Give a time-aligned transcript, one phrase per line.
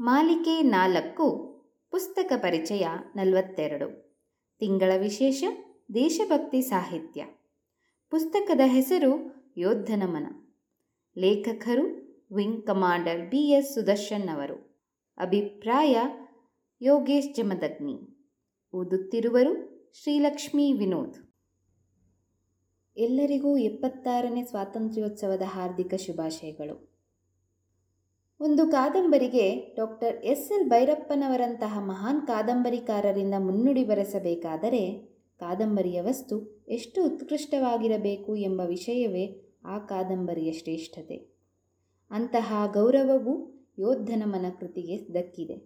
[0.00, 1.48] ಮಾಲಿಕೆ ನಾಲ್ಕು,
[1.90, 2.86] ಪುಸ್ತಕ ಪರಿಚಯ
[3.16, 4.16] ನಲವತ್ತೆರಡು.
[4.58, 5.44] ತಿಂಗಳ ವಿಶೇಷ,
[5.94, 7.24] ದೇಶಭಕ್ತಿ ಸಾಹಿತ್ಯ.
[8.10, 10.54] ಪುಸ್ತಕದ ಹೆಸರು ಯೋಧನ ಮನ
[11.18, 11.82] ಲೇಖಕರು
[12.34, 14.82] wing commander B S Sudarshan ಅವರು.
[15.18, 15.96] ಅಭಿಪ್ರಾಯ,
[16.82, 18.00] ಯೋಗೇಶ್ ಜಮದಗ್ನಿ.
[18.72, 19.54] ಓದುತ್ತಿರುವರು
[20.02, 21.32] ಶ್ರೀಲಕ್ಷ್ಮಿ ವಿನೋದ್.
[22.96, 26.93] ಎಲ್ಲರಿಗೂ ಎಪ್ಪತ್ತಾರನೇ ಸ್ವಾತಂತ್ರ್ಯೋತ್ಸವದ ಹಾರ್ದಿಕ ಶುಭಾಶಯಗಳು.
[28.40, 34.80] ಒಂದು ಕಾದಂಬರಿಗೆ ಡಾಕ್ಟರ್ ಎಸ್ ಎಲ್ ಭೈರಪ್ಪನವರಂತಹ ಮಹಾನ್ ಕಾದಂಬರಿಕಾರರಿಂದ ಮುನ್ನುಡಿ ಬರೆಸಬೇಕಾದರೆ
[35.38, 41.16] ಕಾದಂಬರಿಯ ವಸ್ತು ಎಷ್ಟು ಉತ್ಕೃಷ್ಟವಾಗಿರಬೇಕು ಎಂಬ ವಿಷಯವೇ ಆ ಕಾದಂಬರಿಯ ಶ್ರೇಷ್ಠತೆ.
[42.10, 43.34] ಅಂತಹ ಗೌರವವು
[43.78, 45.56] ಯೋಧನಮನ ಕೃತಿಗೆ ದಕ್ಕಿದೆ.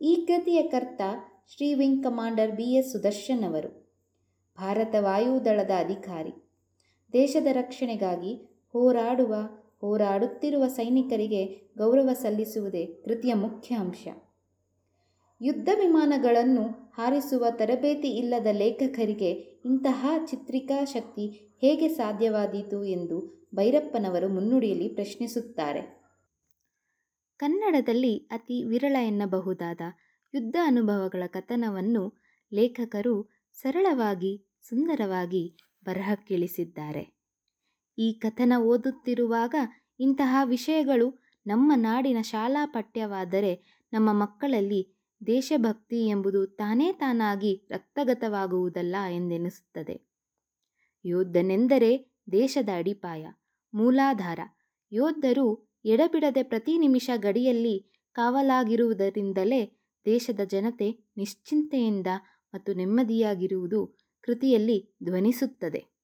[0.00, 1.02] ಈ ಕೃತಿಯ ಕರ್ತ
[1.54, 3.70] Shri wing commander B S Sudarshan ಅವರು,
[4.58, 6.34] ಭಾರತ ವಾಯುದಳದ ಅಧಿಕಾರಿ.
[7.12, 8.34] ದೇಶದ ರಕ್ಷಣೆಗಾಗಿ
[8.72, 9.34] ಹೋರಾಡುವ
[9.80, 14.08] ಹೋರಾಡುತ್ತಿರುವ ಸೈನಿಕರಿಗೆ ಗೌರವ ಸಲ್ಲಿಸುವುದೇ ಕೃತಿಯ ಮುಖ್ಯ ಅಂಶ.
[15.40, 19.30] ಯುದ್ಧ ವಿಮಾನಗಳನ್ನು ಹಾರಿಸುವ ತರಬೇತಿ ಇಲ್ಲದ ಲೇಖಕರಿಗೆ
[19.64, 25.98] ಇಂತಹ ಚಿತ್ರಿಕಾ ಶಕ್ತಿ ಹೇಗೆ ಸಾಧ್ಯವಾದೀತು ಎಂದು ಭೈರಪ್ಪನವರು ಮುನ್ನುಡಿಯಲ್ಲಿ ಪ್ರಶ್ನಿಸುತ್ತಾರೆ.
[27.36, 29.80] ಕನ್ನಡದಲ್ಲಿ ಅತಿ ವಿರಳ ಎನ್ನಬಹುದಾದ
[30.34, 32.14] ಯುದ್ಧ ಅನುಭವಗಳ ಕಥನವನ್ನು
[32.52, 37.17] ಲೇಖಕರು ಸರಳವಾಗಿ ಸುಂದರವಾಗಿ ಬರಹಕ್ಕಿಳಿಸಿದ್ದಾರೆ.
[37.98, 39.54] ಈ ಕಥನ ಓದುತ್ತಿರುವಾಗ
[40.00, 50.08] ಇಂತಹ ವಿಷಯಗಳು ನಮ್ಮ ನಾಡಿನ ಶಾಲಾ ಪಠ್ಯವಾದರೆ ನಮ್ಮ ಮಕ್ಕಳಲ್ಲಿ ದೇಶಭಕ್ತಿ ಎಂಬುದು ತಾನೇ ತಾನಾಗಿ ರಕ್ತಗತವಾಗುವುದಲ್ಲ ಎಂದೆನಿಸುತ್ತದೆ.
[51.04, 53.26] ಯೋಧನೆಂದರೆ ದೇಶದ ಅಡಿಪಾಯ,
[53.74, 54.40] ಮೂಲಾಧಾರ.
[54.92, 62.06] ಯೋಧರು ಎಡಬಿಡದೆ ಪ್ರತಿ ನಿಮಿಷ ಗಡಿಯಲ್ಲಿ ಕಾವಲಾಗಿರುವುದರಿಂದಲೇ ದೇಶದ ಜನತೆ ನಿಶ್ಚಿಂತೆಯಿಂದ
[62.54, 65.97] ಮತ್ತು ನೆಮ್ಮದಿಯಾಗಿರುವುದು ಕೃತಿಯಲ್ಲಿ ಧ್ವನಿಸುತ್ತದೆ.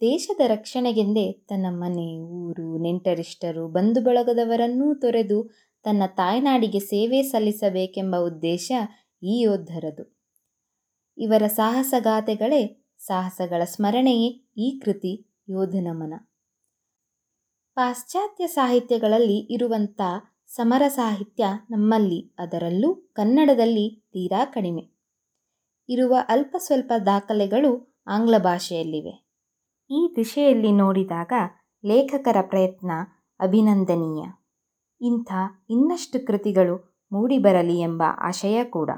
[0.00, 5.50] ದೇಶದ ರಕ್ಷಣೆಗೆಂದೇ ತನ್ನ ಮನೆ, ಊರು, ನೆಂಟರಿಷ್ಟರು, ಬಂಧು ಬಳಗದವರನ್ನೂ ತೊರೆದು
[5.82, 8.72] ತನ್ನ ತಾಯ್ನಾಡಿಗೆ ಸೇವೆ ಸಲ್ಲಿಸಬೇಕೆಂಬ ಉದ್ದೇಶ
[9.22, 10.20] ಈ ಯೋಧರದು
[11.18, 16.14] ಇವರ ಸಾಹಸಗಾಥೆಗಳೇ ಸಾಹಸಗಳ ಸ್ಮರಣೆಯೇ ಈ ಕೃತಿ ಯೋಧನ ಮನ.
[17.74, 20.00] ಪಾಶ್ಚಾತ್ಯ ಸಾಹಿತ್ಯಗಳಲ್ಲಿ ಇರುವಂಥ
[20.46, 24.82] ಸಮರ ಸಾಹಿತ್ಯ ನಮ್ಮಲ್ಲಿ, ಅದರಲ್ಲೂ ಕನ್ನಡದಲ್ಲಿ ತೀರಾ ಕಡಿಮೆ.
[25.88, 29.29] ಇರುವ ಅಲ್ಪ ಸ್ವಲ್ಪ ದಾಖಲೆಗಳು ಆಂಗ್ಲ ಭಾಷೆಯಲ್ಲಿವೆ.
[29.90, 31.32] ಈ ದಿಶೆಯಲ್ಲಿ ನೋಡಿದಾಗ
[31.84, 32.90] ಲೇಖಕರ ಪ್ರಯತ್ನ
[33.40, 34.24] ಅಭಿನಂದನೀಯ.
[35.00, 35.32] ಇಂಥ
[35.70, 38.90] ಇನ್ನಷ್ಟು ಕೃತಿಗಳು ಮೂಡಿಬರಲಿ ಎಂಬ ಆಶಯ ಕೂಡ.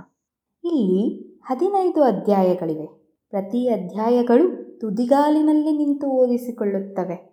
[0.65, 2.87] ಇಲ್ಲಿ ಹದಿನೈದು ಅಧ್ಯಾಯಗಳಿವೆ.
[3.31, 7.33] ಪ್ರತಿ ಅಧ್ಯಾಯಗಳು ತುದಿಗಾಲಿನಲ್ಲಿ ನಿಂತು ಓದಿಸಿಕೊಳ್ಳುತ್ತವೆ.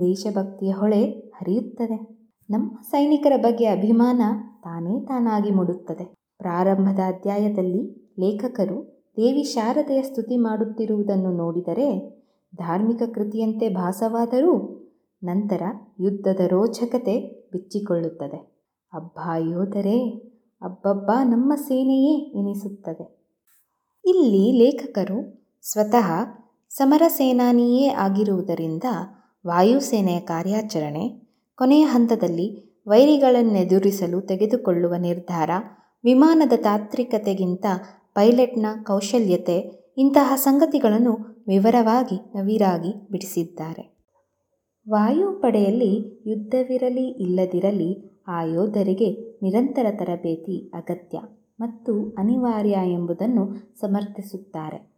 [0.00, 2.30] ದೇಶಭಕ್ತಿಯ ಹೊಳೆ ಹರಿಯುತ್ತದೆ.
[2.50, 4.20] ನಮ್ಮ ಸೈನಿಕರ ಬಗ್ಗೆ ಅಭಿಮಾನ
[4.64, 6.14] ತಾನೇ ತಾನಾಗಿ ಮೂಡುತ್ತದೆ.
[6.38, 12.16] ಪ್ರಾರಂಭದ ಅಧ್ಯಾಯದಲ್ಲಿ ಲೇಖಕರು ದೇವಿ ಶಾರದೆಯ ಸ್ತುತಿ ಮಾಡುತ್ತಿರುವುದನ್ನು ನೋಡಿದರೆ
[12.54, 14.82] ಧಾರ್ಮಿಕ ಕೃತಿಯಂತೆ ಭಾಸವಾದರೂ
[15.22, 15.62] ನಂತರ
[16.00, 18.56] ಯುದ್ಧದ ರೋಚಕತೆ ಬಿಚ್ಚಿಕೊಳ್ಳುತ್ತದೆ.
[18.92, 20.16] ಅಬ್ಬಾ ಯೋಧರೇ,
[20.62, 23.16] ಅಬ್ಬಬ್ಬ ನಮ್ಮ ಸೇನೆಯೇ ಎನಿಸುತ್ತದೆ.
[24.04, 26.10] ಇಲ್ಲಿ ಲೇಖಕರು ಸ್ವತಃ
[26.70, 28.84] ಸಮರ ಸೇನಾನಿಯೇ ಆಗಿರುವುದರಿಂದ
[29.46, 35.50] ವಾಯುಸೇನೆಯ ಕಾರ್ಯಾಚರಣೆ, ಕೊನೆಯ ಹಂತದಲ್ಲಿ ವೈರಿಗಳನ್ನೆದುರಿಸಲು ತೆಗೆದುಕೊಳ್ಳುವ ನಿರ್ಧಾರ,
[36.04, 37.66] ವಿಮಾನದ ತಾಂತ್ರಿಕತೆಗಿಂತ
[38.14, 41.12] ಪೈಲಟ್ನ ಕೌಶಲ್ಯತೆ ಇಂತಹ ಸಂಗತಿಗಳನ್ನು
[41.48, 43.96] ವಿವರವಾಗಿ ನವಿರಾಗಿ ಬಿಡಿಸಿದ್ದಾರೆ.
[44.88, 51.18] ವಾಯುಪಡೆಯಲ್ಲಿ ಯುದ್ಧವಿರಲಿ ಇಲ್ಲದಿರಲಿ ಆ ಯೋಧರಿಗೆ ನಿರಂತರ ತರಬೇತಿ ಅಗತ್ಯ
[51.60, 54.96] ಮತ್ತು ಅನಿವಾರ್ಯ ಎಂಬುದನ್ನು ಸಮರ್ಥಿಸುತ್ತಾರೆ.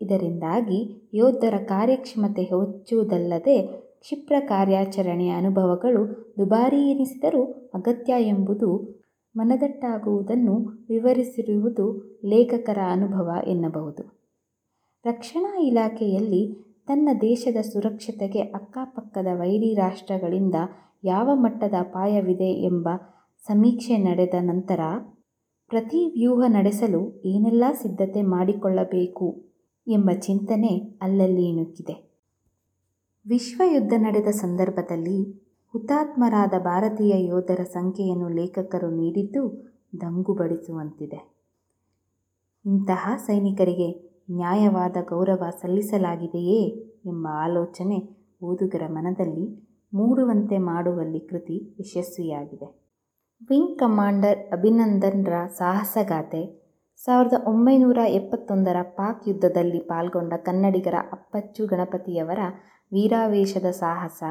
[0.00, 3.62] ಇದರಿಂದಾಗಿ ಯೋಧರ ಕಾರ್ಯಕ್ಷಮತೆ ಹೆಚ್ಚುವುದಲ್ಲದೆ
[4.00, 9.03] ಕ್ಷಿಪ್ರ ಕಾರ್ಯಾಚರಣೆಯ ಅನುಭವಗಳು ದುಬಾರಿ ಎನಿಸಿದರೂ ಅಗತ್ಯ ಎಂಬುದು
[9.36, 11.86] ಮನದಟ್ಟಾಗುವುದನ್ನು ವಿವರಿಸಿರುವುದು
[12.24, 14.02] ಲೇಖಕರ ಅನುಭವ ಎನ್ನಬಹುದು.
[15.04, 16.42] ರಕ್ಷಣಾ ಇಲಾಖೆಯಲ್ಲಿ
[16.86, 20.54] ತನ್ನ ದೇಶದ ಸುರಕ್ಷತೆಗೆ ಅಕ್ಕಪಕ್ಕದ ವೈರಿ ರಾಷ್ಟ್ರಗಳಿಂದ
[21.04, 22.88] ಯಾವ ಮಟ್ಟದ ಅಪಾಯವಿದೆ ಎಂಬ
[23.46, 24.80] ಸಮೀಕ್ಷೆ ನಡೆದ ನಂತರ
[25.68, 29.44] ಪ್ರತಿ ವ್ಯೂಹ ನಡೆಸಲು ಏನೆಲ್ಲ ಸಿದ್ಧತೆ ಮಾಡಿಕೊಳ್ಳಬೇಕು
[29.88, 32.14] ಎಂಬ ಚಿಂತನೆ ಅಲ್ಲಲ್ಲಿ ಇಣುಕಿದೆ.
[33.26, 35.18] ವಿಶ್ವ ಯುದ್ಧ ನಡೆದ ಸಂದರ್ಭದಲ್ಲಿ
[35.74, 39.40] ಹುತಾತ್ಮರಾದ ಭಾರತೀಯ ಯೋಧರ ಸಂಖ್ಯೆಯನ್ನು ಲೇಖಕರು ನೀಡಿದ್ದು
[40.00, 41.18] ದಂಗುಬಡಿಸುವಂತಿದೆ.
[42.64, 43.88] ಇಂತಹ ಸೈನಿಕರಿಗೆ
[44.30, 46.60] ನ್ಯಾಯವಾದ ಗೌರವ ಸಲ್ಲಿಸಲಾಗಿದೆಯೇ
[47.06, 47.98] ಎಂಬ ಆಲೋಚನೆ
[48.42, 49.46] ಓದುಗರ ಮನದಲ್ಲಿ
[49.94, 52.66] ಮೂಡುವಂತೆ ಮಾಡುವಲ್ಲಿ ಕೃತಿ ಯಶಸ್ವಿಯಾಗಿದೆ.
[53.50, 56.42] ವಿಂಗ್ ಕಮಾಂಡರ್ ಅಭಿನಂದನ್ರ ಸಾಹಸಗಾಥೆ
[57.04, 62.38] ಸಾವಿರದ ಒಂಬೈನೂರ ಎಪ್ಪತ್ತೊಂದರ ಪಾಕ್ ಯುದ್ಧದಲ್ಲಿ ಪಾಲ್ಗೊಂಡ ಕನ್ನಡಿಗರ ಅಪ್ಪಚ್ಚು ಗಣಪತಿಯವರ
[62.92, 64.22] ವೀರಾವೇಶದ ಸಾಹಸ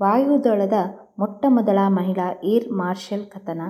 [0.00, 0.72] ವಾಯುದಳದ
[1.18, 3.62] ಮೊಟ್ಟಮೊದಲ ಮಹಿಳಾ ಏರ್ ಮಾರ್ಷಲ್ ಕಥನ.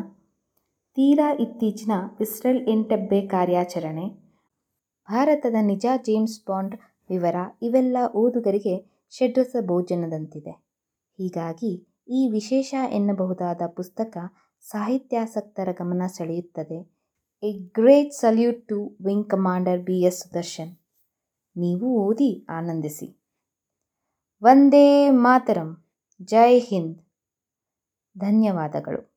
[0.94, 4.08] ತೀರಾ ಇತ್ತೀಚಿನ ಇಸ್ರೇಲ್ ಎಂಟೆಬ್ಬೆ ಕಾರ್ಯಾಚರಣೆ.
[5.10, 6.76] ಭಾರತದ ನಿಜ ಜೇಮ್ಸ್ ಬಾಂಡ್
[7.10, 10.50] ವಿವರ ಇವೆಲ್ಲ ಓದುಗರಿಗೆ ಷಡ್ರಸ ಭೋಜನದಂತಿದೆ.
[11.18, 14.18] ಹೀಗಾಗಿ ಈ ವಿಶೇಷ ಎನ್ನಬಹುದಾದ ಪುಸ್ತಕ
[14.60, 16.92] ಸಾಹಿತ್ಯಾಸಕ್ತರ ಗಮನ ಸೆಳೆಯುತ್ತದೆ.
[17.42, 20.76] A great salute to wing commander B S Sudarshan.
[21.56, 23.38] ನೀವು ಓದಿ ಆನಂದಿಸಿ.
[24.42, 25.81] ವಂದೇ ಮಾತರಂ.
[26.24, 27.02] ಜೈ ಹಿಂದ್.
[28.16, 29.11] ಧನ್ಯವಾದಗಳು.